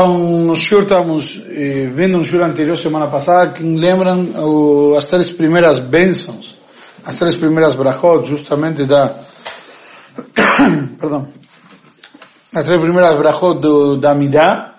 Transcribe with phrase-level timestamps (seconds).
[0.00, 5.06] Então, no senhor estamos eh, vendo no senhor anterior, semana passada, que lembram o, as
[5.06, 6.54] três primeiras bênçãos,
[7.04, 9.16] as três primeiras brachot, justamente da,
[11.00, 11.26] perdão,
[12.54, 14.76] as três primeiras brachot do, da Midah,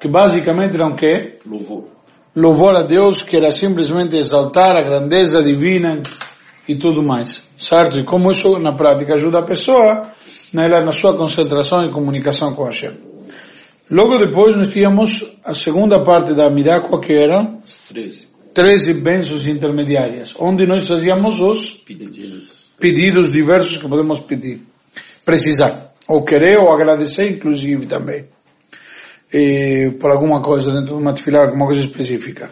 [0.00, 1.38] que basicamente eram o quê?
[1.44, 1.88] Louvor.
[2.34, 6.00] Louvor a Deus, que era simplesmente exaltar a grandeza divina
[6.66, 7.98] e tudo mais, certo?
[7.98, 10.12] E como isso na prática ajuda a pessoa
[10.50, 13.05] na, na sua concentração e comunicação com Hashem.
[13.90, 15.10] Logo depois nós tínhamos
[15.44, 17.54] a segunda parte da Mirakwa, que era
[17.88, 18.28] 13.
[18.52, 22.72] 13 bênçãos intermediárias, onde nós fazíamos os Pedidos.
[22.80, 24.62] pedidos diversos que podemos pedir,
[25.24, 28.24] precisar, ou querer, ou agradecer, inclusive também,
[29.32, 32.50] e, por alguma coisa dentro de uma tefilá, alguma coisa específica.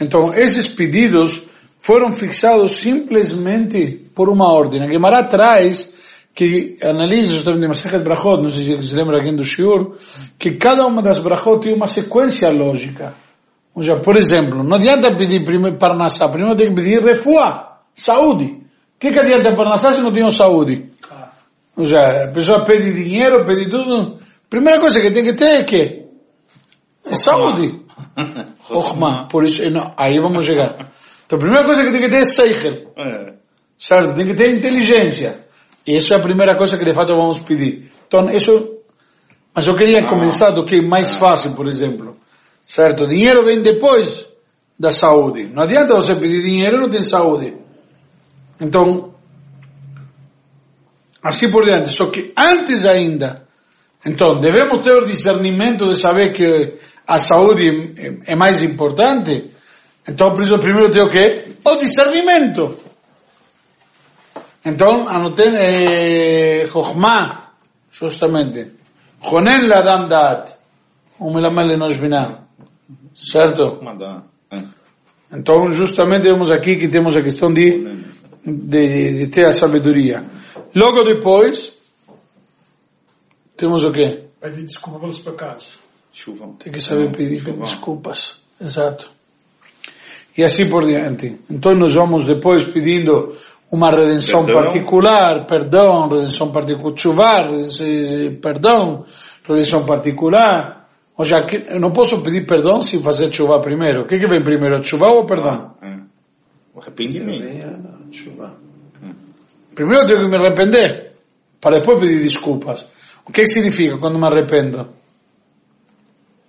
[0.00, 1.44] Então, esses pedidos
[1.78, 4.82] foram fixados simplesmente por uma ordem.
[4.82, 5.94] A Gemara traz
[6.34, 9.98] que analisa justamente Masechet Brachot, não sei se lembra aqui do Shiur,
[10.38, 13.14] que cada uma das Brachot tem uma sequência lógica.
[13.74, 18.44] Ou seja, por exemplo, não adianta pedir primeiro Parnassá, primeiro tem que pedir Refuá, saúde.
[18.44, 20.90] O que, que adianta Parnassá se não tem saúde?
[21.76, 24.18] Ou seja, a pessoa pede dinheiro, pede tudo.
[24.48, 26.02] Primeira coisa que tem que ter é que?
[27.04, 27.80] É saúde.
[28.70, 29.26] Ochma.
[29.28, 30.88] Por isso, não, aí vamos chegar.
[31.26, 32.92] Então a primeira coisa que tem que ter é Seichel.
[33.76, 34.14] Certo?
[34.14, 35.41] Tem que ter inteligência.
[35.86, 37.90] Isso é a primeira coisa que de fato vamos pedir.
[38.06, 38.78] Então, isso,
[39.54, 42.16] mas eu queria começar do que é mais fácil, por exemplo.
[42.64, 43.06] Certo?
[43.06, 44.28] Dinheiro vem depois
[44.78, 45.44] da saúde.
[45.52, 47.56] Não adianta você pedir dinheiro e não tem saúde.
[48.60, 49.14] Então,
[51.22, 51.90] assim por diante.
[51.90, 53.46] Só que antes ainda,
[54.04, 59.50] então, devemos ter o discernimento de saber que a saúde é, é mais importante.
[60.08, 61.10] Então, primeiro tem o?
[61.64, 62.76] O discernimento.
[64.64, 67.52] Então, anotei eh, Chokhmah,
[67.90, 68.72] justamente.
[69.20, 70.54] Chonen Ladam Daat,
[71.20, 72.44] um Melamed Lenosh Binah.
[73.12, 73.80] Certo?
[74.50, 74.62] É.
[75.32, 77.82] Então, justamente vemos aqui que temos a questão de,
[78.44, 80.24] de, de ter a sabedoria.
[80.74, 81.78] Logo depois,
[83.56, 84.24] temos o quê?
[84.40, 85.78] Pedir desculpa pelos pecados.
[86.12, 86.54] Chuva.
[86.58, 87.64] Tem que saber pedir chuva.
[87.64, 88.40] desculpas.
[88.60, 89.10] Exato.
[90.36, 91.38] E assim por diante.
[91.50, 93.34] Então nós vamos depois pedindo
[93.72, 94.62] uma redenção Perdão.
[94.64, 97.42] particular, perdão, redenção particular, chuvar,
[98.42, 99.06] perdão,
[99.48, 100.88] redenção particular.
[101.16, 104.02] Ou seja, que eu não posso pedir perdão sem fazer chuva primeiro.
[104.02, 105.74] O que, que vem primeiro, chuva ou perdão?
[105.82, 105.96] É.
[106.74, 107.44] O arrependimento.
[109.74, 111.12] Primeiro eu tenho que me arrepender,
[111.58, 112.84] para depois pedir desculpas.
[113.26, 114.90] O que significa quando me arrependo?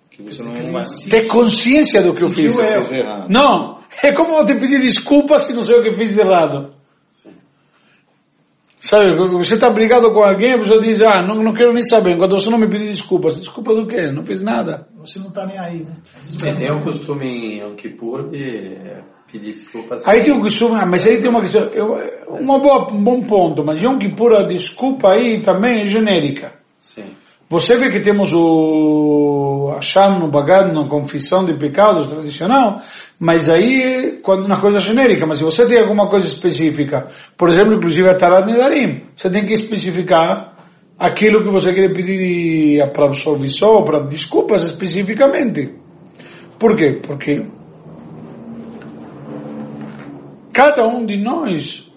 [0.09, 2.53] Que você não vai Ter consciência do que eu fiz.
[3.29, 6.82] Não, é como eu te pedir desculpas se não sei o que fiz de errado.
[8.93, 12.15] Sabe, você está brigado com alguém, a pessoa diz, ah, não, não quero nem saber,
[12.15, 13.35] quando você não me pedir desculpas.
[13.39, 14.11] Desculpa do quê?
[14.11, 14.87] Não fiz nada.
[14.99, 15.95] Você não tá nem aí, né?
[16.45, 18.77] É, tem o costume em Yom Kippur de
[19.31, 20.07] pedir desculpas.
[20.07, 21.87] Aí tem um costume, ah, mas aí tem uma questão, eu,
[22.39, 26.53] uma boa, um bom ponto, mas Yom Kippur, a desculpa aí também é genérica.
[26.77, 27.15] Sim.
[27.49, 29.42] Você vê que temos o
[29.75, 32.79] Hashem no Bagad, na confissão de pecados tradicional,
[33.19, 37.07] mas aí quando uma coisa genérica, mas se você tem alguma coisa específica,
[37.37, 40.53] por exemplo, inclusive a Tarat Nedarim, você tem que especificar
[40.97, 45.73] aquilo que você quer pedir para absolvição, para desculpas especificamente.
[46.57, 46.99] Por quê?
[47.05, 47.45] Porque
[50.53, 51.91] cada um de nós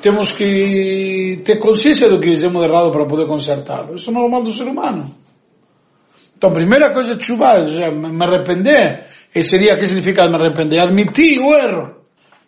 [0.00, 3.96] temos que ter consciência do que fizemos de errado para poder consertá-lo.
[3.96, 5.10] Isso é normal do ser humano.
[6.38, 9.06] Então, a primeira coisa é chuvar, ou seja, me arrepender.
[9.34, 10.80] E seria, o que significa me arrepender?
[10.80, 11.96] Admitir o erro.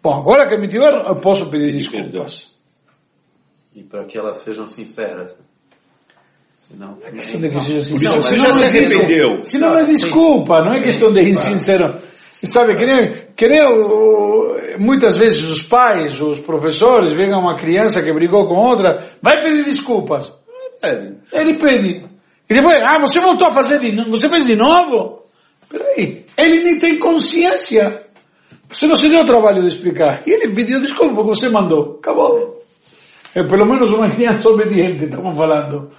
[0.00, 2.54] Bom, agora que admiti o erro, eu posso pedir desculpas.
[3.74, 5.36] E para que elas sejam sinceras.
[6.56, 8.22] Senão, É questão de que seja Por isso sincero.
[8.22, 8.94] você Senão já se não é desculpa.
[9.02, 9.44] arrependeu.
[9.44, 11.96] Se não é desculpa, não é questão de insincero.
[12.42, 13.60] E sabe, que nem, que nem
[14.78, 19.64] muitas vezes os pais, os professores, veem uma criança que brigou com outra, vai pedir
[19.64, 20.32] desculpas.
[20.82, 21.12] É.
[21.32, 22.08] Ele pede.
[22.50, 24.10] E depois, ah, você voltou a fazer de novo?
[24.10, 25.22] Você fez de novo?
[25.68, 28.02] Peraí, ele nem tem consciência.
[28.68, 30.22] Você não se deu o trabalho de explicar.
[30.26, 31.98] E ele pediu desculpa porque você mandou.
[32.00, 32.60] Acabou.
[33.34, 35.92] É pelo menos uma criança obediente, estamos falando.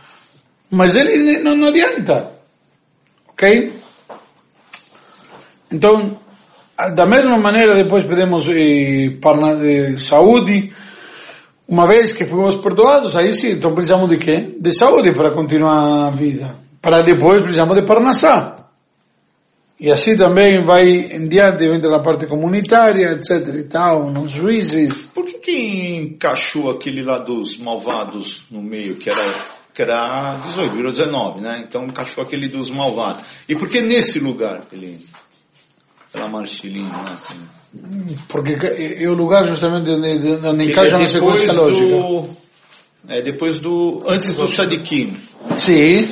[0.69, 2.33] Mas ele não, não adianta.
[3.29, 3.73] Ok?
[5.71, 6.19] Então,
[6.95, 10.73] da mesma maneira, depois pedimos eh, parna- eh, saúde.
[11.71, 14.57] Uma vez que fomos perdoados, aí sim, então precisamos de quê?
[14.59, 16.57] De saúde para continuar a vida.
[16.81, 18.57] Para depois precisamos de Parnassá.
[19.79, 25.05] E assim também vai em diante, entra na parte comunitária, etc e tal, nos juízes.
[25.15, 30.71] Por que que encaixou aquele lá dos malvados no meio, que era que era 18,
[30.73, 31.63] virou 19, né?
[31.65, 33.23] Então encaixou aquele dos malvados.
[33.47, 34.99] E por que nesse lugar ele...
[36.11, 37.60] Pela marchilinha, né?
[38.27, 41.95] Porque é o lugar justamente onde, onde encaixa é na sequência depois lógica.
[41.95, 42.29] do...
[43.07, 44.03] É depois do...
[44.07, 45.17] Antes do Sadiquim.
[45.55, 46.09] Sim,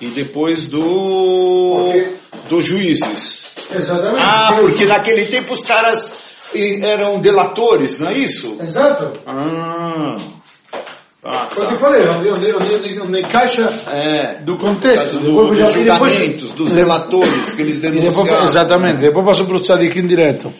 [0.00, 1.90] E depois do...
[1.90, 2.12] Porque-
[2.48, 3.46] Do Juízes.
[3.74, 4.20] exatamente.
[4.22, 6.14] Ah, porque naquele tempo os caras
[6.82, 8.56] eram delatores, não é isso?
[8.62, 9.20] Exato.
[9.26, 10.16] Ah,
[11.24, 11.80] ah Foi o que tá.
[11.80, 15.18] falei, onde, onde encaixa É, do contexto.
[15.18, 19.60] do, depois dos julgamentos, dos delatores que eles e depois, exatamente, depois passou para o
[19.60, 20.52] tzadikim direto.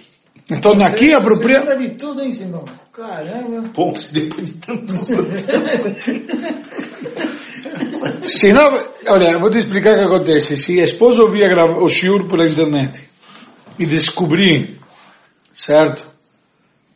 [0.50, 1.60] Então aqui apropria...
[1.60, 2.64] Você lembra de tudo, hein, Simão?
[2.92, 3.70] Caramba.
[3.74, 5.06] Bom, depois de tantos
[8.26, 10.56] Se não, olha, eu vou te explicar o que acontece.
[10.56, 11.48] Se a esposa ouvia
[11.80, 13.00] o shiur pela internet
[13.78, 14.80] e descobrir,
[15.52, 16.04] certo?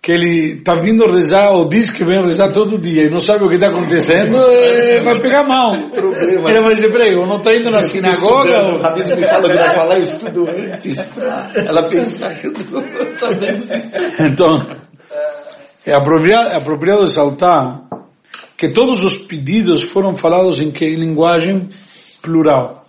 [0.02, 3.44] Que ele está vindo rezar ou diz que vem rezar todo dia e não sabe
[3.44, 5.78] o que está acontecendo, eh, vai pegar mal.
[5.90, 6.50] Problema.
[6.50, 8.64] Ele vai dizer, peraí, eu não estou indo na sinagoga?
[8.64, 12.48] O ou- Rabino me falou que vai falar, eu estudo antes pra ela pensar que
[12.48, 12.82] eu estou
[13.16, 13.64] sabendo.
[14.28, 14.66] Então,
[15.86, 17.82] é apropriado, é apropriado ressaltar
[18.58, 21.68] que todos os pedidos foram falados em que em linguagem
[22.20, 22.84] plural.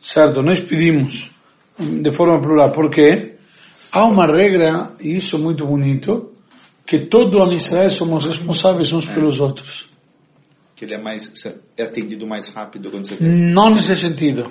[0.00, 0.40] Certo?
[0.40, 1.30] Nós pedimos
[1.78, 2.70] de forma plural.
[2.70, 3.34] Por quê?
[3.92, 6.32] Há uma regra, e isso é muito bonito,
[6.86, 9.88] que todo a Israel somos responsáveis uns pelos outros.
[10.76, 11.30] Que ele é mais,
[11.76, 13.24] é atendido mais rápido quando você quer.
[13.24, 14.50] Não nesse sentido,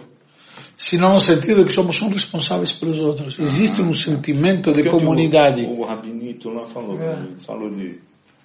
[0.76, 3.40] sino no sentido que somos uns responsáveis pelos outros.
[3.40, 5.64] Existe um sentimento de Porque o- comunidade.
[5.64, 7.18] O, Rabinito lá falou, É.
[7.46, 8.00] falou de,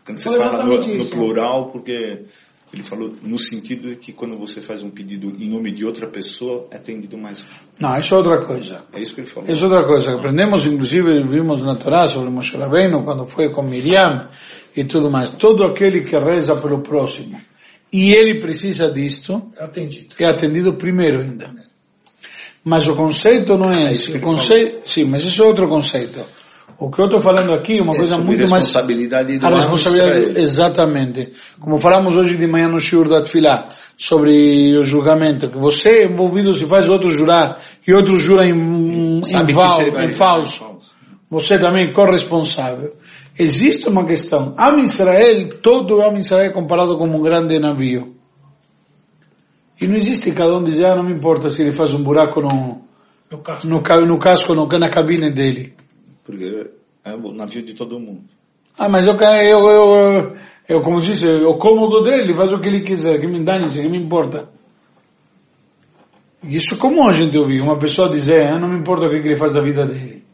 [0.04, 2.22] quando você Foi fala no, no plural, porque
[2.72, 6.08] ele falou no sentido de que quando você faz um pedido em nome de outra
[6.08, 7.68] pessoa, é atendido mais rápido.
[7.78, 8.84] Não, isso é outra coisa.
[8.92, 9.50] É isso que ele falou.
[9.50, 14.28] Es outra coisa aprendemos, inclusive vimos na Torá sobre Moshe Rabbeinu, quando foi com Miriam
[14.76, 15.30] e tudo mais.
[15.30, 17.38] Todo aquele que reza pelo próximo
[17.92, 20.14] e ele precisa disto, É atendido.
[20.18, 21.52] é atendido primeiro ainda.
[22.64, 23.92] Mas o conceito não é esse.
[23.92, 26.20] isso que O conceito, sim, mas isso é outro conceito.
[26.86, 28.64] O que eu estou falando aqui é uma É coisa muito mais...
[28.64, 30.36] responsabilidade do A responsabilidade, Israel.
[30.38, 31.32] exatamente.
[31.60, 36.04] Como falamos hoje de manhã no Shiur da Tfilá, sobre o julgamento, que você é
[36.06, 38.52] envolvido se faz outro jurar e outro jura em,
[39.18, 40.64] em, Sabe que val- em falso.
[41.30, 42.94] Você também corresponsável.
[43.38, 44.54] Existe uma questão.
[44.58, 48.14] Am Israel, todo Am Israel é comparado como um grande navio.
[49.80, 52.40] E não existe cada um dizer, ah, não me importa se ele faz um buraco
[52.40, 52.82] no,
[53.30, 53.66] No caso.
[53.68, 55.74] no, no casco, no, na cabine dele.
[56.24, 56.70] Porque
[57.04, 58.24] é o navio de todo mundo.
[58.78, 60.36] Ah, mas eu, eu, eu,
[60.68, 63.68] eu, como disse, o cômodo dele, ele faz o que ele quiser, que me dane,
[63.70, 64.48] que me importa.
[66.42, 69.16] Isso é comum a gente ouvir, uma pessoa dizer, ah, não me importa o que
[69.16, 70.24] ele faz da vida dele.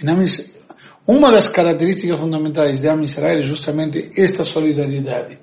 [0.00, 0.56] E na Mis-
[1.06, 5.38] uma das características fundamentais de Am Israel é justamente esta solidariedade.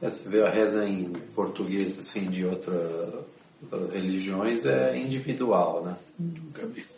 [0.00, 2.74] Você vê a reza em português assim de outra,
[3.92, 5.94] religiões é individual, né?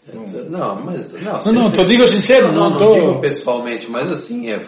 [0.08, 1.40] É, Não, mas não.
[1.44, 4.60] Não, não, tô digo sincero, não, não não, tô- digo pessoalmente, mas assim é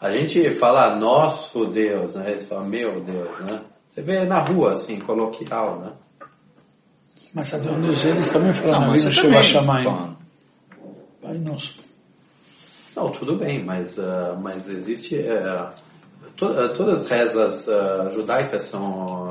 [0.00, 2.30] a gente fala nosso Deus, né?
[2.30, 3.60] Eles falam meu Deus, né?
[3.88, 5.92] Você vê na rua assim coloquial, né?
[7.34, 10.16] Mas eu sei, eles também falam, Não, mas você também fala.
[11.22, 11.76] Pai nosso.
[12.96, 15.16] Não, tudo bem, mas, ah, mas existe.
[15.28, 15.72] ah,
[16.36, 19.28] to- ah, todas as rezas ah, judaicas são,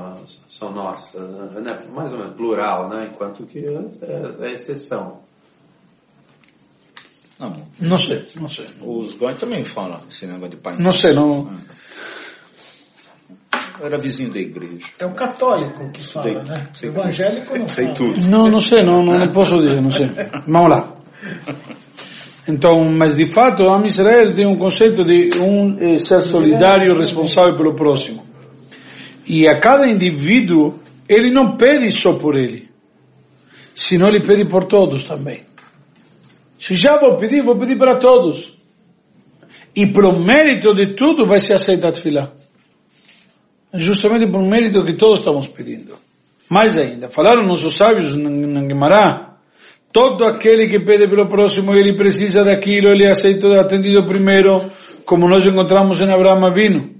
[0.49, 1.77] são nossas, né?
[1.93, 3.09] mais ou menos plural, né?
[3.13, 5.19] enquanto que é, é exceção.
[7.39, 8.65] Não, Não sei, não sei.
[8.81, 10.73] os Goi também falam esse negócio de pai.
[10.79, 11.35] Não sei, não.
[13.77, 14.87] Eu era vizinho da igreja.
[14.99, 16.67] É o católico que fala, Sei- né?
[16.81, 17.95] O evangélico não Sei fala.
[17.97, 18.27] tudo.
[18.27, 20.07] Não, não sei, não, não, não posso dizer, não sei.
[20.47, 20.95] Vamos lá.
[22.47, 26.97] Então, mas de fato, a Israel tem um conceito de um eh, ser solidário e
[26.97, 28.24] responsável pelo próximo.
[29.27, 30.79] E a cada indivíduo,
[31.09, 32.69] ele não pede só por ele,
[33.73, 35.43] senão ele pede por todos também.
[36.59, 38.55] Se já vou pedir, vou pedir para todos.
[39.75, 42.31] E pelo mérito de tudo vai ser aceita a
[43.77, 45.95] Justamente por mérito que todos estamos pedindo.
[46.49, 49.35] Mais ainda, falaram nossos sábios na Guimará,
[49.91, 54.71] todo aquele que pede pelo próximo, ele precisa daquilo, ele é aceito, atendido primeiro,
[55.05, 56.95] como nós encontramos em Abraão Avino.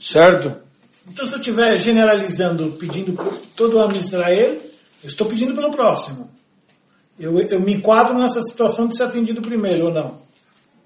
[0.00, 0.69] Certo?
[1.10, 4.52] Então, se eu estiver generalizando, pedindo por todo o Israel,
[5.02, 6.30] eu estou pedindo pelo próximo.
[7.18, 10.22] Eu, eu me enquadro nessa situação de ser atendido primeiro ou não.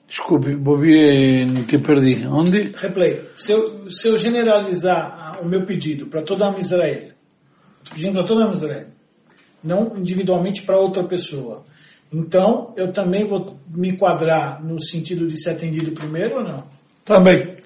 [0.08, 2.26] Desculpe, Bobi, te perdi.
[2.26, 2.72] Onde?
[2.74, 3.28] Replay.
[3.34, 7.10] Se eu, se eu generalizar ah, o meu pedido para todo Am Israel,
[7.82, 8.88] estou pedindo para todo Am Israel,
[9.62, 11.64] não individualmente para outra pessoa.
[12.12, 16.64] Então, eu também vou me enquadrar no sentido de ser atendido primeiro ou não?
[17.04, 17.56] Também.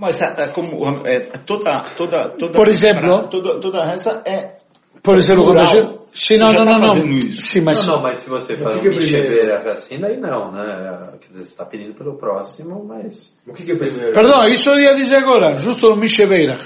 [0.00, 3.28] Mas é, é como é, toda, toda, toda, Por exemplo?
[3.28, 4.56] toda, toda a reza é
[5.02, 6.00] Por exemplo, quando a gente...
[6.12, 7.20] Sim, Você não, não, tá não, não.
[7.20, 7.86] Sim, mas...
[7.86, 9.04] Não, não, mas se você fala que que primeiro?
[9.04, 11.12] Michebeira assim, daí não, né?
[11.20, 13.38] Quer dizer, você está pedindo pelo próximo, mas...
[13.46, 14.12] O que, que é primeiro?
[14.12, 16.56] Perdão, isso eu ia dizer agora, justo no Mishebeira.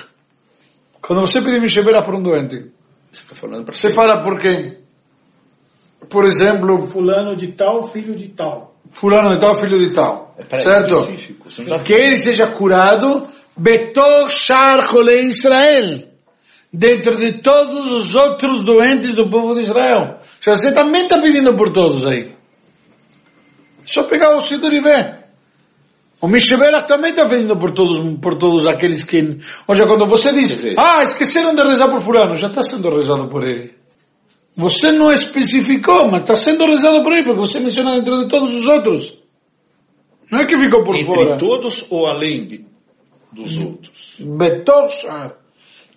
[1.02, 2.70] Quando você pede Mishebeira para um doente,
[3.10, 4.78] Você está falando para você fala porque,
[6.08, 8.73] por exemplo, Fulano de tal, filho de tal.
[8.94, 10.98] Fulano de tal, filho de tal, É certo?
[10.98, 11.84] específico.
[11.84, 13.22] Que ele seja curado,
[13.56, 14.88] Betor Shar
[15.28, 16.08] Israel,
[16.72, 20.18] dentro de todos os outros doentes do povo de Israel.
[20.18, 22.32] Ou seja, você também está pedindo por todos aí.
[23.86, 25.24] Só pegar o Sidur e ver.
[26.20, 29.38] O Misheberach também está pedindo por todos, por todos aqueles que...
[29.66, 33.28] Ou seja, quando você diz, ah, esqueceram de rezar por fulano, já está sendo rezado
[33.28, 33.74] por ele.
[34.56, 38.54] Você não especificou, mas está sendo rezado por ele, porque você menciona dentro de todos
[38.54, 39.18] os outros.
[40.30, 41.36] Não é que ficou por Entre fora.
[41.36, 42.66] todos ou além
[43.32, 44.16] dos outros?
[44.20, 45.36] Betor Shar.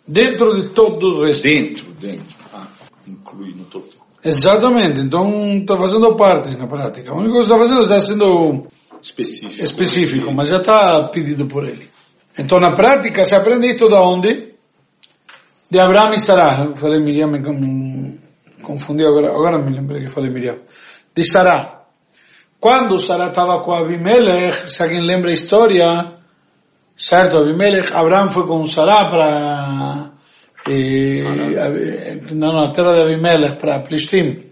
[0.08, 1.44] Dentro de todo o resto.
[1.44, 2.36] Dentro, dentro.
[2.54, 2.68] Ah,
[3.08, 4.08] inclui no total.
[4.24, 5.02] Exatamente.
[5.02, 7.14] Então está fazendo parte na prática.
[7.14, 8.68] O único que está fazendo está sendo
[9.02, 9.64] Específico.
[9.64, 11.88] específico, mas já está pedido por ele.
[12.38, 14.54] Então na prática se aprende isso da onde?
[15.70, 16.66] De Abraão e Sará.
[16.66, 17.30] Eu falei Miriam,
[18.68, 20.60] me, me confundi agora, agora me lembrei que falei Miriam.
[21.16, 21.84] De Sará.
[22.60, 26.14] Quando Sará estava com Abimelech, se alguém lembra a história,
[26.96, 27.38] certo?
[27.38, 30.12] Abimelech, Abraão foi com Sará para
[30.70, 34.48] eh, não, na terra de Abimelech, para Plistim,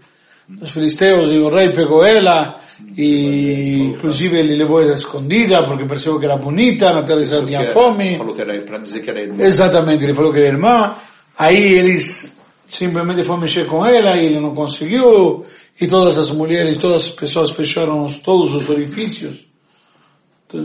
[0.60, 2.60] os filisteus, e o rei pegou ela,
[2.96, 7.46] e inclusive ele levou ela escondida, porque percebeu que era bonita, na terra de Israel
[7.46, 8.16] tinha fome.
[8.16, 9.44] Falou que era para dizer que era irmão.
[9.44, 10.96] Exatamente, ele falou que era irmã.
[11.36, 12.35] Aí eles
[12.68, 15.44] simplesmente foram mexer com ela e ele não conseguiu.
[15.80, 19.46] E todas as mulheres, todas as pessoas fecharam os- todos os orifícios.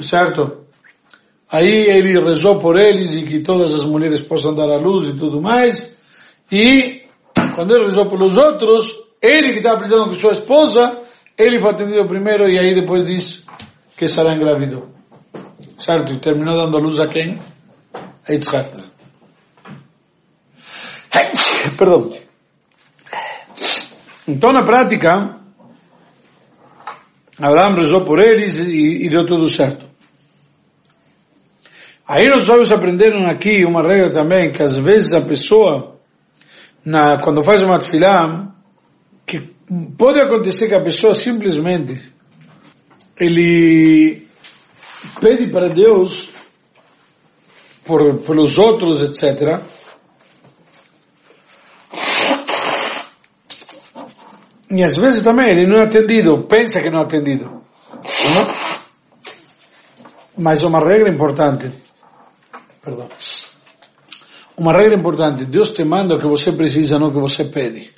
[0.02, 0.66] Certo?
[1.52, 5.18] Aí ele rezou por eles e que todas as mulheres possam dar a luz e
[5.20, 5.98] tudo mais.
[6.52, 7.04] E
[7.56, 8.90] quando ele rezou pelos outros,
[9.22, 11.00] ele que estava precisando com sua esposa,
[11.38, 13.46] ele foi atendido primeiro e aí depois diz
[13.98, 14.90] que Sara engravidou.
[15.80, 16.14] Certo?
[16.14, 17.40] E terminou dando a luz a quem?
[18.28, 18.92] A Yitzhak.
[21.78, 22.12] Perdão.
[24.28, 25.40] Então, na prática,
[27.40, 29.86] Abraão rezou por eles e, deu tudo certo.
[32.08, 35.98] Aí nós sábios aprenderam aqui uma regra também, que às vezes a pessoa,
[36.84, 38.54] na, quando faz uma tefilá,
[39.26, 39.40] que
[39.98, 42.12] pode acontecer que a pessoa simplesmente,
[43.20, 44.28] ele
[45.20, 46.34] pede para Deus,
[47.86, 49.62] por, pelos outros, etc.,
[54.72, 57.46] E às vezes também ele não é atendido, pensa que não é atendido.
[57.46, 58.72] Não?
[60.38, 61.70] Mas uma regra importante,
[62.82, 63.10] perdão,
[64.58, 67.92] uma regra importante, Deus te manda o que você precisa, não o que você pede.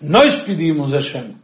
[0.00, 1.36] Nós pedimos a Hashem,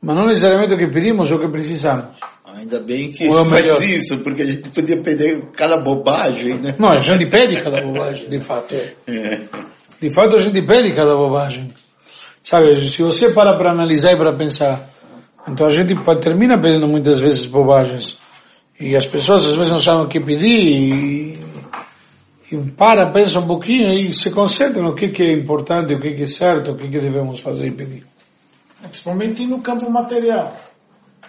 [0.00, 2.14] mas não necessariamente o que pedimos é o que precisamos.
[2.44, 3.74] Ainda bem que Ou é o melhor?
[3.74, 6.74] faz isso, porque a gente podia pedir cada bobagem, né?
[6.78, 8.74] Não, a gente pede cada bobagem, de fato.
[9.06, 9.40] É.
[10.00, 11.74] De fato a gente pede cada bobagem.
[12.48, 14.88] Sabe, se você para para analisar e para pensar,
[15.46, 18.16] então a gente termina pedindo muitas vezes bobagens.
[18.80, 21.38] E as pessoas às vezes não sabem o que pedir e,
[22.50, 26.14] e para, pensa um pouquinho e se concentra no que, que é importante, o que,
[26.14, 28.06] que é certo, o que, que devemos fazer e pedir.
[28.80, 30.56] Principalmente no campo material.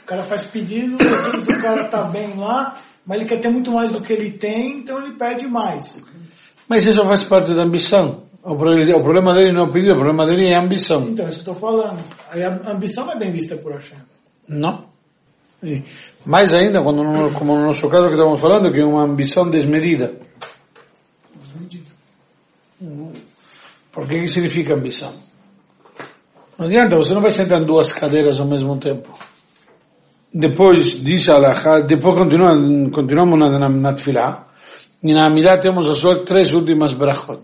[0.02, 3.50] O cara faz pedido, às vezes o cara tá bem lá, mas ele quer ter
[3.50, 6.02] muito mais do que ele tem, então ele pede mais.
[6.66, 8.29] Mas isso faz parte da ambição.
[8.44, 11.10] O problema, dele não é o pedido, o problema dele é a ambição.
[11.10, 12.02] Então, é isso que eu tô falando.
[12.32, 14.00] A ambição é bem vista por Hashem.
[14.48, 14.86] Não.
[15.62, 15.84] E
[16.26, 20.16] mais ainda, quando, como no nosso caso que estamos falando, que é uma ambição desmedida.
[23.92, 25.14] Por que, que significa ambição?
[26.58, 29.10] Não adianta, você não vai sentar em duas cadeiras ao mesmo tempo.
[30.34, 32.52] Depois, diz Allah, depois continua,
[32.92, 34.48] continuamos na, na, na tefilá,
[35.04, 37.42] e na Amilá temos as três últimas brachot.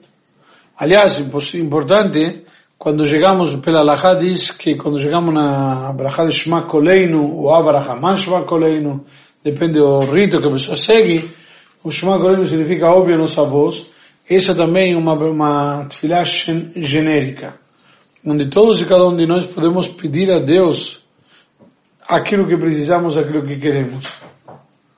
[0.77, 1.15] Aliás,
[1.55, 2.43] importante,
[2.77, 8.17] quando chegamos pela Alahá diz que quando chegamos na Brachá de Shema Koleinu, ou Abrahaman
[8.17, 9.05] Shema Koleinu,
[9.41, 11.29] depende do rito que a pessoa segue,
[11.81, 13.89] o Shema Koleinu significa óbvio nossa voz,
[14.29, 17.55] essa também é uma, uma tefilá gen- genérica,
[18.25, 20.99] onde todos e cada um de nós podemos pedir a Deus
[22.09, 24.19] aquilo que precisamos, aquilo que queremos.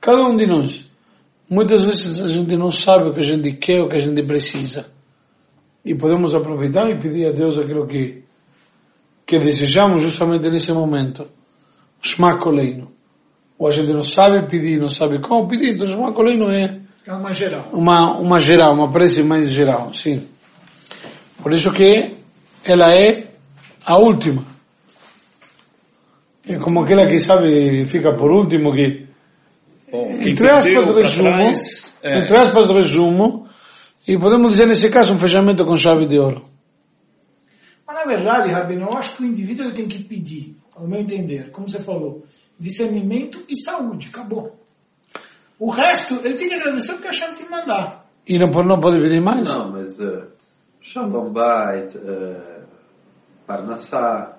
[0.02, 0.90] Cada um de nós.
[1.48, 4.24] Muitas vezes a gente não sabe o que a gente quer, o que a gente
[4.24, 4.97] precisa
[5.88, 8.24] e podemos aproveitar e pedir a Deus aquilo que,
[9.26, 11.26] que desejamos justamente nesse momento.
[12.02, 12.92] Shema Koleinu.
[13.58, 17.14] ou a gente não sabe pedir, não sabe como pedir, então colher não é É
[17.14, 17.70] uma geral.
[17.72, 20.28] uma, uma geral, uma prece mais geral, sim.
[21.42, 22.16] Por isso que
[22.66, 23.28] ela é
[23.86, 24.44] a última.
[26.46, 29.08] É como aquela que sabe, fica por último, que
[29.90, 33.47] Bom, entre aspas resumo, trás, é, entre aspas resumo,
[34.08, 36.46] e podemos dizer nesse caso um fechamento com chave de ouro.
[37.86, 41.00] Mas na verdade, Rabino, eu acho que o indivíduo ele tem que pedir, ao meu
[41.00, 42.24] entender, como você falou,
[42.58, 44.58] discernimento e saúde, acabou.
[45.60, 48.06] O resto, ele tem que agradecer porque a chave tem que mandar.
[48.26, 49.48] E não, não pode pedir mais?
[49.48, 50.28] Não, mas uh,
[50.82, 52.66] Shalom Bait, uh,
[53.46, 54.38] Parnassá,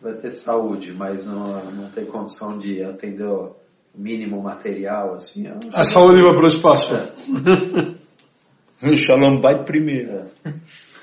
[0.00, 3.56] vai ter saúde, mas não, não tem condição de atender o
[3.94, 5.48] mínimo material, assim.
[5.48, 6.94] não A saúde vai para o espaço.
[8.82, 10.24] o Shalom Bait primeiro.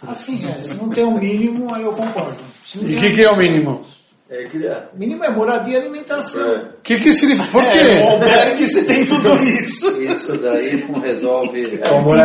[0.08, 2.38] Assim é, se não tem o mínimo, aí eu concordo.
[2.76, 3.84] E o que, que é o mínimo?
[4.30, 4.90] É que é.
[4.94, 6.42] O mínimo é moradia e alimentação.
[6.46, 6.58] É.
[6.64, 7.48] O que, que significa?
[7.50, 7.84] Por É, quê?
[8.02, 9.90] no albergue você tem tudo isso.
[10.02, 11.62] Isso daí não resolve.
[11.62, 11.78] E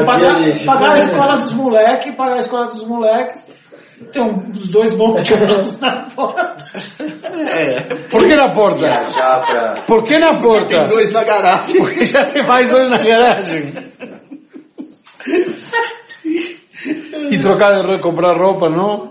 [0.05, 3.49] pagar, pagar a escola dos moleques, pagar a escola dos moleques.
[4.11, 6.57] Tem um, os dois bons jogos na porta.
[8.11, 8.89] Por que na porta?
[9.47, 9.75] Pra.
[9.87, 10.67] Por que na porta?
[10.81, 11.77] Tem dois na garagem.
[11.77, 13.73] Porque já tem mais dois na garagem.
[17.31, 19.09] E trocar de roupa, comprar roupa, não?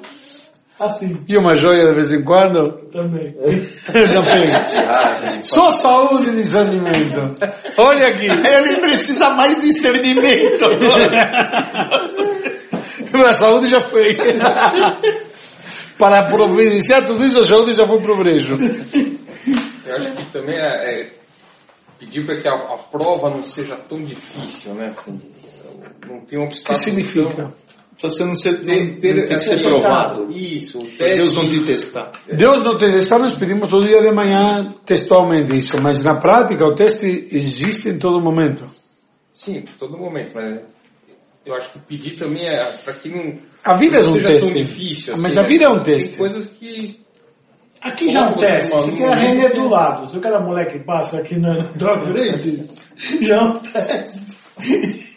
[0.80, 2.72] Assim, E uma joia de vez em quando?
[2.92, 3.34] também.
[3.86, 4.46] Também.
[4.48, 7.36] Viagem, Só saúde e discernimento.
[7.78, 8.26] Olha aqui.
[8.26, 10.66] Ele precisa mais discernimento.
[13.28, 14.18] A saúde já foi.
[16.00, 18.58] Para providenciar tudo isso, a saúde já foi pro brejo.
[19.86, 21.10] Eu acho que também é, é
[22.00, 24.88] pedir para que a, a prova não seja tão difícil, né?
[24.88, 25.20] Assim,
[26.08, 26.84] não tem um O que obstáculo.
[26.84, 27.34] significa?
[27.34, 27.54] tão-
[28.02, 30.32] Você não ser, ter, não ter tem que ser essa- provado.
[30.32, 32.12] Isso, Deus não te testar.
[32.28, 36.66] Deus não tem testar, nós pedimos todo dia de manhã textualmente isso, mas na prática
[36.66, 38.66] o teste existe em todo momento.
[39.32, 40.62] Sim, todo momento, mas
[41.46, 44.28] eu acho que pedir também é para que não, A vida é não um seja
[44.30, 44.54] teste.
[44.54, 45.14] difícil.
[45.18, 45.48] mas assim, a né?
[45.48, 46.18] vida é um Tem teste.
[46.18, 47.00] coisas que
[47.84, 48.72] Aqui já é um teste.
[48.72, 50.08] Você tem a Renner do lado.
[50.08, 52.64] Se o cara moleque passa aqui na tua frente,
[53.28, 55.11] já é um teste.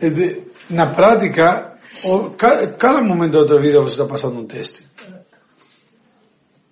[0.00, 0.10] É
[0.70, 1.78] Na prática,
[2.78, 4.84] cada momento da tua vida você está passando um teste.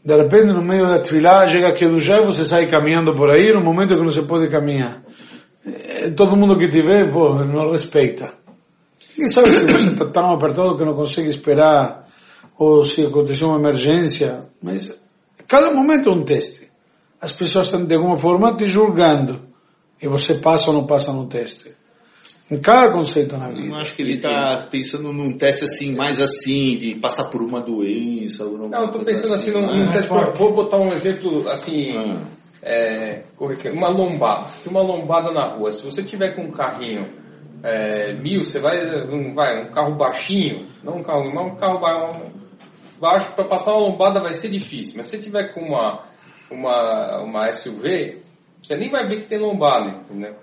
[0.04, 3.50] De repente, no meio da tefilá, chega aqui do já você sai caminhando por aí,
[3.52, 5.02] no momento que não se pode caminhar.
[5.64, 8.34] Eh, Todo mundo que te vê, pô, não respeita.
[9.14, 12.06] Quem sabe se você está tão apertado que não consegue esperar,
[12.58, 14.92] ou se aconteceu uma emergência, mas
[15.48, 16.70] cada momento é um teste.
[17.18, 19.40] As pessoas estão de alguma forma te julgando,
[20.02, 21.74] e você passa ou não passa no teste.
[22.54, 23.68] Em cada conceito na Eu vida.
[23.68, 27.60] não acho que ele está pensando num teste assim, mais assim, de passar por uma
[27.60, 28.44] doença.
[28.44, 29.60] Ou Não, eu tô pensando assim, né?
[29.60, 32.20] num, num teste, vou botar um exemplo assim, Ah.
[32.62, 34.48] é, corriqueiro, uma lombada.
[34.48, 37.06] Você tem uma lombada na rua, se você tiver com um carrinho
[37.62, 41.78] é, mil, você vai, um, vai, um carro baixinho, não um carro, mas um carro
[41.80, 42.20] ba-
[43.00, 46.04] baixo, para passar uma lombada vai ser difícil, mas se você tiver com uma,
[46.50, 48.22] uma, uma SUV,
[48.62, 50.34] você nem vai ver que tem lombada, entendeu?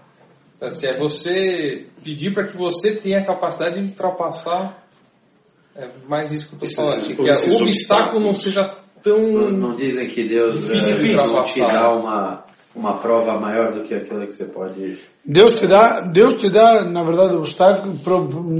[0.61, 4.81] Assim, é você pedir para que você tenha a capacidade de ultrapassar
[5.75, 8.65] é mais isso que eu Esses- falando, assim, que esses o obstáculo não seja
[9.01, 12.45] tão Não, não dizem que Deus não te dá uma,
[12.75, 14.99] uma prova maior do que aquela que você pode.
[15.25, 17.99] Deus te dá, Deus te dá, na verdade, obstáculos,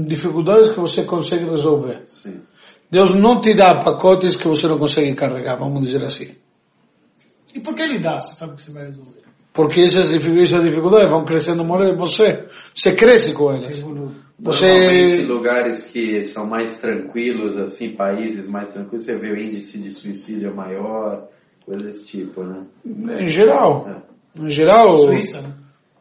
[0.06, 2.02] dificuldades que você consegue resolver.
[2.06, 2.40] Sim.
[2.90, 6.34] Deus não te dá pacotes que você não consegue carregar, vamos dizer assim.
[7.54, 8.20] E por que ele dá?
[8.20, 9.21] Você sabe que você vai resolver.
[9.52, 12.46] Porque essas dificu- essas dificuldades vão crescendo em você.
[12.74, 13.82] Você cresce com elas.
[13.82, 19.78] Normalmente Você, lugares que são mais tranquilos, assim, países mais tranquilos, você vê o índice
[19.78, 21.28] de suicídio maior,
[21.66, 22.62] coisa desse tipo, né?
[23.20, 24.42] em geral, É.
[24.42, 25.54] em geral, Suíça, né?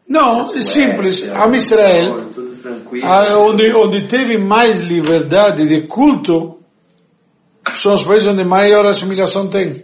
[0.08, 1.30] não, é simples.
[1.30, 3.06] A Israel, Tudo tranquilo.
[3.06, 6.58] a- onde, onde teve mais liberdade de culto,
[7.82, 9.84] são os países onde maior assimilação tem.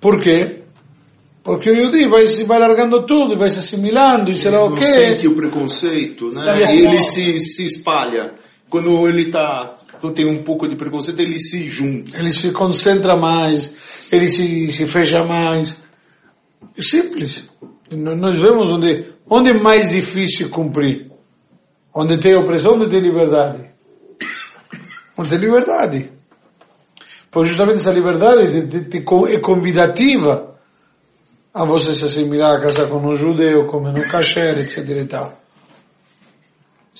[0.00, 0.61] Por quê?
[1.42, 4.80] Porque o judeu vai, se vai largando tudo, vai se assimilando, e será o quê?
[4.84, 6.40] sente o preconceito, né?
[6.40, 8.34] Sabe ele se, se espalha.
[8.70, 12.16] Quando ele tá, quando tem um pouco de preconceito, ele se junta.
[12.16, 13.74] Ele se concentra mais,
[14.12, 15.82] ele se, se fecha mais.
[16.78, 17.44] É simples.
[17.90, 21.10] Nós vemos onde, onde é mais difícil cumprir.
[21.94, 23.64] Onde tem opressão, onde tem liberdade.
[25.18, 26.10] Onde tem liberdade.
[27.30, 30.51] Porque justamente essa liberdade te, te, te co- é convidativa
[31.54, 35.38] a você se assimilar a casar com um judeu, comer no kasher, etc e tal.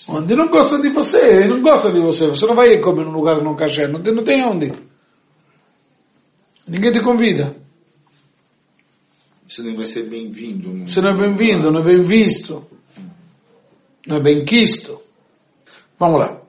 [0.08, 3.42] Onde não gostam de você, não gostam de você, você não vai comer num lugar
[3.42, 4.72] no kasher, não tem, não tem onde.
[6.66, 7.54] Ninguém te convida.
[9.46, 10.70] Você não vai ser bem-vindo.
[10.72, 12.66] no- Você não é bem-vindo, não é bem visto,
[14.06, 15.00] não é bem quisto.
[15.98, 16.40] Vamos lá.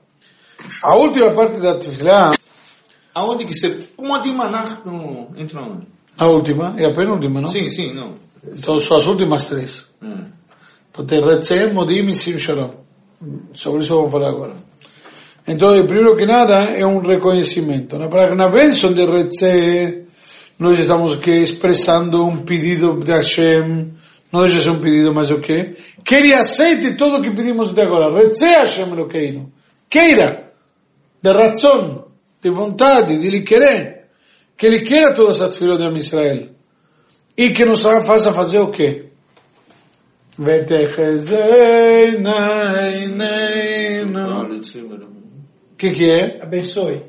[0.82, 2.30] A última parte da Tefilá,
[3.14, 3.86] Aonde que você...
[3.96, 5.86] O Modim Manach não entra onde?
[6.18, 7.48] A última, é a penúltima, não?
[7.48, 8.16] Sim, sim, não.
[8.46, 9.86] Então são as últimas três.
[10.02, 10.26] Hum.
[10.90, 12.70] Então tem Retzem, Modim e Sim Shalom.
[13.52, 14.54] Sobre isso vamos falar agora.
[15.46, 17.98] Então, primeiro que nada, é um reconhecimento.
[17.98, 20.06] Na, na bênção de Retzem,
[20.58, 23.92] nós estamos aqui expressando um pedido de Hashem,
[24.32, 25.74] não deixa ser um pedido, mas o quê?
[26.04, 28.14] Que ele aceite tudo o que pedimos até agora.
[28.14, 29.52] Retzem Hashem Elokeinu.
[29.90, 30.52] Queira,
[31.22, 32.06] de razão,
[32.42, 33.93] de vontade, de ele querer
[34.56, 36.50] que Ele queira todas as filhas de Israel.
[37.36, 39.10] E que nos faça fazer o quê?
[45.76, 46.42] Que, que é?
[46.42, 47.04] Abençoe.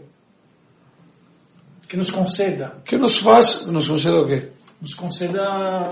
[1.87, 2.81] Que nos conceda.
[2.85, 3.71] Que nos faça.
[3.71, 4.49] Nos conceda o quê?
[4.81, 5.43] Nos conceda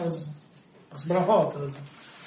[0.06, 0.30] as,
[0.92, 1.78] as bravotas.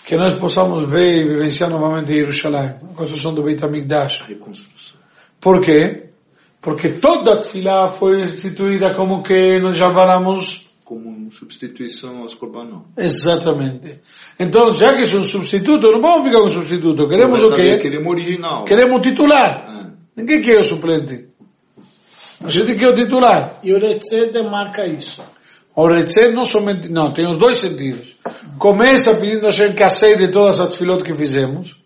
[0.04, 2.76] Que nós possamos ver e vivenciar novamente Jerusalém.
[2.90, 5.00] A construção do Beit Reconstrução.
[5.40, 6.10] Por quê?
[6.66, 12.86] Porque toda a tefilá foi instituída como que nós já falamos Como substituição aos korbanot.
[12.96, 14.00] exatamente.
[14.36, 17.78] Então, já que é um substituto, não vamos ficar com substituto, queremos o quê?
[17.78, 18.64] Queremos original.
[18.64, 19.64] Queremos titular.
[19.64, 19.90] Ah.
[20.16, 21.28] Ninguém quer o suplente.
[22.42, 23.60] A gente quer o titular.
[23.62, 25.22] E o Retze demarca isso.
[25.76, 28.16] O Retzé não somente, não, tem os dois sentidos.
[28.58, 31.76] Começa pedindo a Hashem que aceite todas as filhotes que fizemos.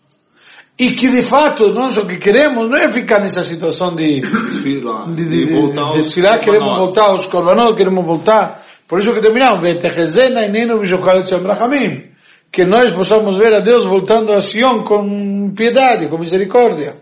[0.81, 5.13] E que de fato nós o que queremos não é ficar nessa situação de, Desfilar.
[5.15, 8.65] de, de, de, voltar de aos desfilar, queremos voltar aos korbanot, queremos voltar.
[8.89, 12.11] Por isso que terminamos, "Vetechezena inenu vishochalet Shem rachamim."
[12.51, 16.97] que nós possamos ver a Deus voltando a Sion com piedade, com misericórdia.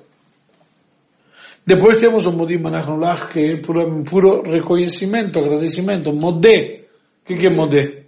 [1.65, 6.85] Depois temos o Modim Manachnulach, que é puro, puro reconhecimento, agradecimento, Modé.
[7.23, 8.05] O que, que é Modé?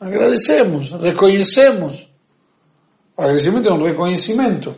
[0.00, 2.11] Agradecemos, reconhecemos.
[3.16, 4.74] O agradecimento é um reconhecimento.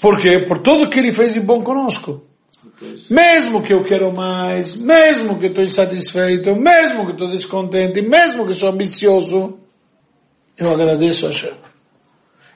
[0.00, 0.44] Por quê?
[0.48, 2.24] Por tudo que ele fez de bom conosco.
[3.10, 8.54] Mesmo que eu quero mais, mesmo que estou insatisfeito, mesmo que estou descontente, mesmo que
[8.54, 9.58] sou ambicioso,
[10.56, 11.52] eu agradeço a Hashem.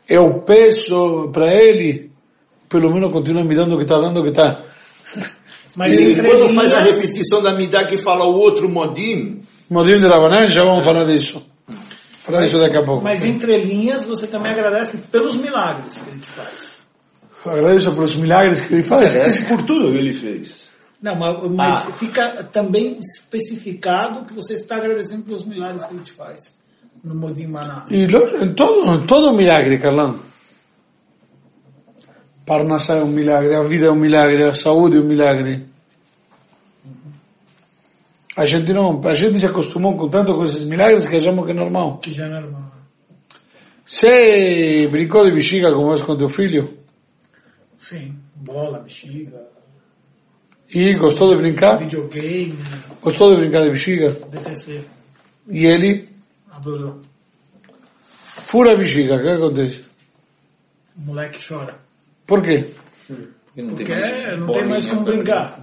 [0.08, 2.10] Eu peço para ele,
[2.68, 4.62] pelo menos continua me dando o que está dando o que está.
[5.76, 10.06] Mas E quando faz a repetição da Midah que fala o outro Modim, Modinho de
[10.06, 11.44] Rabanan, já vamos falar disso.
[12.24, 13.04] Falar disso daqui a pouco.
[13.04, 16.78] Mas entre linhas, você também agradece pelos milagres que ele faz.
[17.44, 19.10] Agradeço pelos milagres que ele faz.
[19.14, 20.70] agradece por tudo que ele fez.
[21.02, 21.92] Não, mas, mas Ah.
[21.92, 26.56] fica também especificado que você está agradecendo pelos milagres que ele te faz.
[27.04, 27.84] No Modim Maná.
[27.90, 28.06] E em
[28.54, 30.18] todo, em todo milagre, Carlão.
[32.46, 35.66] Parnassá é um milagre, a vida é um milagre, a saúde é um milagre.
[38.36, 41.52] A gente não, a gente se acostumou com tanto com esses milagres que achamos que
[41.52, 41.98] é normal.
[41.98, 42.72] Que já é normal.
[43.86, 46.78] Você brincou de bexiga como és com teu filho?
[47.78, 48.16] Sim.
[48.34, 49.40] Bola, bexiga,
[50.72, 51.76] E gostou de brincar?
[51.78, 52.56] videogame,
[53.00, 54.10] Gostou de brincar de bexiga?
[54.30, 54.82] DTC.
[55.48, 56.08] E ele
[56.50, 56.98] Adorou.
[58.42, 59.84] fura a bexiga, o que acontece?
[60.96, 61.76] O moleque chora.
[62.26, 62.70] Por quê?
[63.06, 65.60] Porque não Porque tem mais, não tem mais como brincar.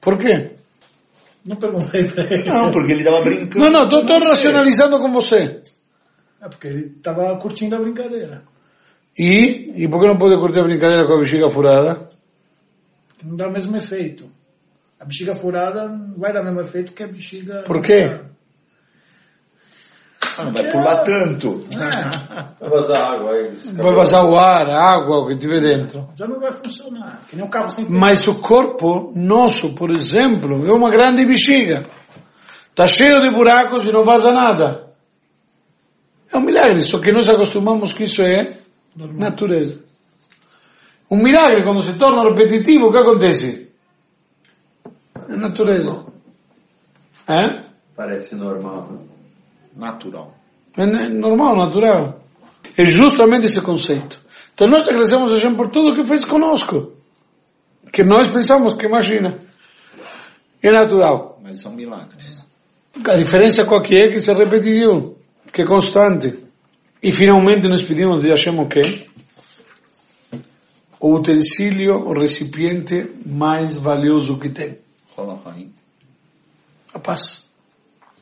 [0.00, 0.50] Por quê?
[1.44, 2.44] Não perguntei pra ele.
[2.44, 3.64] Não, porque ele estava brincando.
[3.64, 4.28] Não, não, estou com você.
[4.28, 5.62] racionalizando com você.
[6.42, 8.42] É porque ele estava curtindo a brincadeira.
[9.18, 12.08] E, e por que não pode curtir a brincadeira com a bexiga furada?
[13.24, 14.30] Não dá o mesmo efeito.
[14.98, 17.62] A bexiga furada não vai dar o mesmo efeito que a bexiga...
[17.62, 18.20] Por quê?
[20.40, 21.62] Ah, não vai pular tanto.
[22.58, 23.52] Vai vazar água aí.
[23.74, 26.08] Vai vazar o ar, a água, o que tiver dentro.
[26.14, 27.20] Já não vai funcionar.
[27.28, 31.86] Que nem um carro sem Mas o corpo nosso, por exemplo, é uma grande bexiga.
[32.70, 34.86] Está cheio de buracos e não vaza nada.
[36.32, 38.56] É um milagre, só que nós acostumamos que isso é
[38.96, 39.18] normal.
[39.18, 39.84] natureza.
[41.10, 43.72] Um milagre, quando se torna repetitivo, o que acontece?
[45.28, 46.06] É natureza.
[47.28, 47.64] É?
[47.94, 48.88] Parece normal.
[49.74, 50.34] Natural.
[50.76, 52.20] É normal, natural.
[52.76, 54.20] É justamente esse conceito.
[54.54, 56.92] Então nós agradecemos a Hashem por tudo que fez conosco.
[57.92, 59.40] Que nós pensamos que, imagina,
[60.62, 61.40] é natural.
[61.42, 62.40] Mas são milagres.
[63.04, 65.16] A diferença qual que é que se repetiu,
[65.52, 66.44] que é constante.
[67.02, 69.06] E finalmente nós pedimos de Hashem o quê?
[71.00, 74.78] O utensílio, o recipiente mais valioso que tem.
[76.92, 77.49] A paz.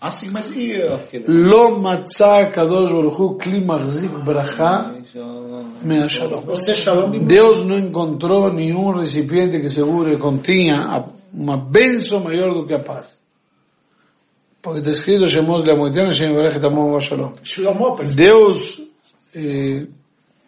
[0.01, 1.25] Ah, sim, mas e aquele...
[1.27, 4.93] Lo matzah kadosh baruch hu kli mahzik bracha
[5.83, 6.07] me
[7.25, 12.81] Deus não encontrou nenhum recipiente que segure continha a- uma bênção maior do que a
[12.81, 13.17] paz.
[14.63, 17.33] Porque está escrito, Shemos le Amoitenu, Shem Yorech Tamon Shalom.
[17.43, 18.25] Shlomo, por exemplo.
[18.25, 18.81] Deus
[19.35, 19.87] eh,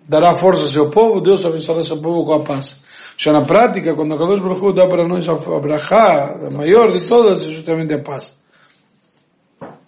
[0.08, 2.80] dará força ao seu povo, Deus abençoará seu povo com a paz.
[3.16, 6.56] Já na prática, quando a Kadosh Baruch Hu dá para nós a a brachá, a
[6.56, 8.39] maior de todas, é justamente a paz.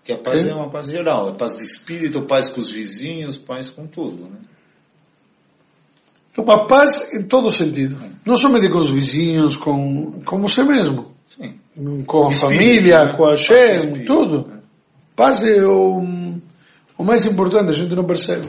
[0.04, 3.36] Que a paz é uma paz geral, é paz de espírito, paz com os vizinhos,
[3.36, 4.38] paz com tudo, né?
[6.36, 7.96] Uma paz em todo sentido.
[8.24, 11.12] Não somente com os vizinhos, com, com você mesmo.
[11.28, 11.58] Sim.
[12.06, 13.16] Com a Espírito, família, né?
[13.16, 14.48] com a espírito, tudo.
[14.48, 14.60] né?
[15.14, 16.02] Paz é o,
[16.96, 18.48] o mais importante, a gente não percebe.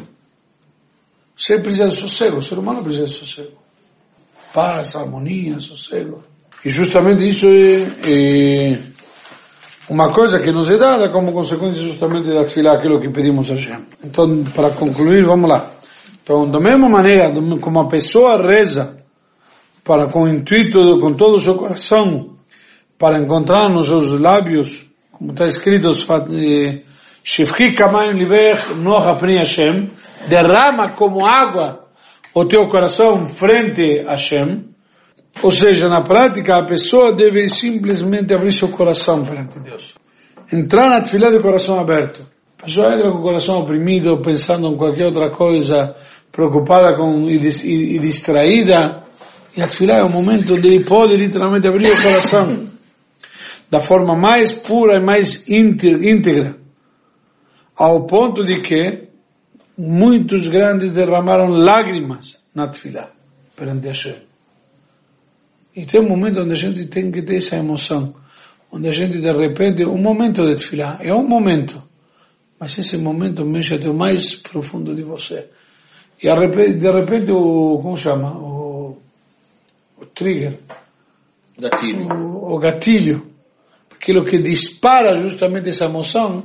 [1.38, 3.58] Você precisa de sossego, o ser humano precisa de sossego.
[4.54, 6.24] Paz, harmonia, sossego.
[6.64, 8.80] E justamente isso é, é
[9.90, 13.56] uma coisa que nos é dada como consequência justamente da tefilá, aquilo que pedimos a
[13.56, 13.86] Hashem.
[14.04, 15.72] Então, para concluir, vamos lá.
[16.24, 19.04] Então, da mesma maneira como a pessoa reza
[19.84, 22.30] para com o intuito, com todo o seu coração,
[22.98, 26.84] para encontrar nos seus lábios, como está escrito, eh,
[27.22, 29.90] Shifchi kamayim livech noach apnei Hashem,
[30.28, 31.88] derrama como água
[32.34, 34.73] o teu coração frente a Hashem,
[35.42, 39.94] ou seja, na prática, a pessoa deve simplesmente abrir seu coração perante Deus.
[40.52, 42.26] Entrar na tefilá de coração aberto.
[42.62, 45.96] A pessoa entra com o coração oprimido, pensando em qualquer outra coisa,
[46.32, 49.04] preocupada com, e, e- e distraída.
[49.58, 52.68] E a tefilá é o momento onde ele pode literalmente abrir o coração
[53.70, 56.56] da forma mais pura e mais ínte- íntegra.
[57.76, 59.08] Ao ponto de que
[59.78, 63.10] muitos grandes derramaram lágrimas na tefilá
[63.58, 64.16] perante Hashem.
[65.76, 68.14] E tem um momento onde a gente tem que ter essa emoção,
[68.72, 71.82] onde a gente de repente, um momento de tefilá, é um momento,
[72.60, 75.50] mas esse momento mexe até o mais profundo de você.
[76.22, 78.38] E de repente o, como chama?
[78.38, 78.98] O,
[80.00, 80.60] o trigger,
[81.58, 82.08] Gatilho.
[82.08, 83.28] o, o gatilho,
[83.92, 86.44] aquilo que dispara justamente essa emoção,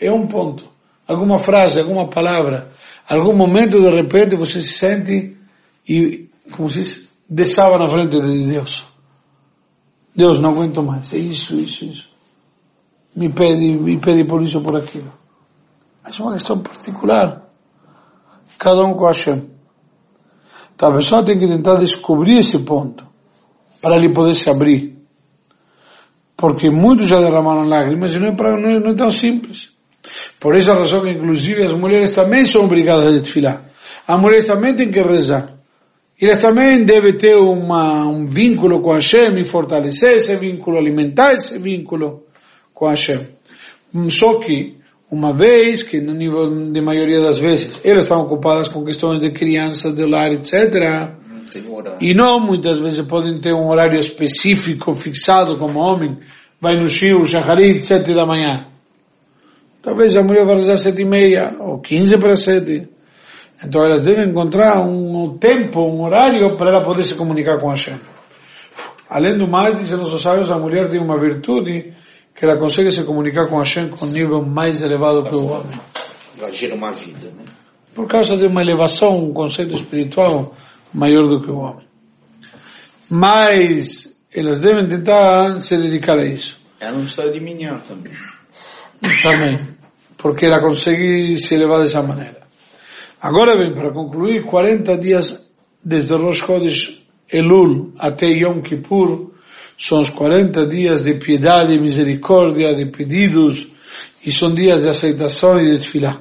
[0.00, 0.68] é um ponto.
[1.06, 2.72] Alguma frase, alguma palavra,
[3.08, 5.36] algum momento de repente você se sente
[5.88, 7.03] e, como se diz,
[7.34, 8.84] desaba na frente de Deus.
[10.14, 11.12] Deus, não aguento mais.
[11.12, 12.08] É isso, isso, isso.
[13.16, 15.12] Me pede, me pede por isso, por aquilo.
[16.02, 17.42] Mas uma questão particular.
[18.58, 19.50] Cada um com Hashem.
[20.74, 23.04] Então a pessoa tem que tentar descobrir esse ponto
[23.80, 24.96] para ele poder se abrir.
[26.36, 29.72] Porque muitos já derramaram lágrimas e não é, pra, não é, não é tão simples.
[30.38, 33.64] Por essa razão que inclusive as mulheres também são obrigadas a desfilar.
[34.06, 35.53] As mulheres também têm que rezar.
[36.20, 41.58] Eles também devem ter uma, um vínculo com Hashem e fortalecer esse vínculo, alimentar esse
[41.58, 42.22] vínculo
[42.72, 43.20] com Hashem.
[44.08, 44.76] Só que,
[45.10, 49.30] uma vez que no nível de maioria das vezes, elas estão ocupadas com questões de
[49.30, 51.14] criança, de lar, etc.,
[51.54, 56.18] Não e não muitas vezes podem ter um horário específico, fixado como homem,
[56.60, 58.66] vai no Shio, Shacharit, sete da manhã.
[59.82, 62.88] Talvez a mulher vai rezar sete e meia, ou quinze para sete.
[63.62, 67.98] Então elas devem encontrar um tempo, um horário para ela poder se comunicar com Hashem.
[69.08, 71.94] Além do mais, dizem nossos sábios, a mulher tem uma virtude
[72.34, 75.80] que ela consegue se comunicar com Hashem com um nível mais elevado que o homem.
[76.36, 77.44] Vai gerar uma vida, né?
[77.94, 80.52] Por causa de uma elevação, um conceito espiritual
[80.92, 81.86] maior do que o homem.
[83.08, 86.60] Mas elas devem tentar se dedicar a isso.
[86.80, 88.12] Ela não precisa de minhar também.
[89.22, 89.58] Também.
[90.16, 92.43] Porque ela consegue se elevar dessa maneira.
[93.24, 95.50] Agora bem, para concluir, 40 dias
[95.82, 99.32] desde Rosh Chodesh Elul até Yom Kippur
[99.78, 103.66] são os 40 dias de piedade misericórdia, de pedidos,
[104.26, 106.20] e são dias de aceitação e de desfilar.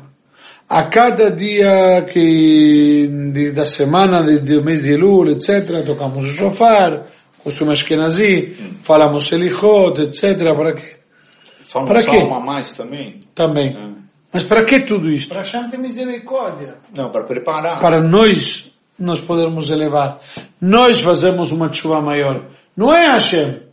[0.69, 6.31] A cada dia que de, da semana, de, do mês de Elul, etc., tocamos o
[6.31, 7.07] shofar,
[7.43, 10.95] costume Ashkenazi, falamos Selichot, etc., para quê?
[11.59, 12.17] Só Para quê?
[12.17, 13.19] salmo a mais também?
[13.35, 13.75] Também.
[13.75, 13.92] É.
[14.33, 15.33] Mas para que tudo isto?
[15.33, 16.75] Para ter misericórdia.
[16.95, 17.79] Não, para preparar.
[17.79, 20.19] Para nós nos podermos elevar.
[20.59, 22.47] Nós fazemos uma chuva maior.
[22.75, 23.72] Não é Hashem.